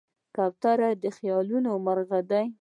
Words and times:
کوتره 0.35 0.89
د 1.03 1.05
خیالونو 1.17 1.69
مرغه 1.85 2.19
ده. 2.29 2.41